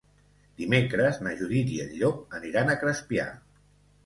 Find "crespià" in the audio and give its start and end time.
2.87-3.29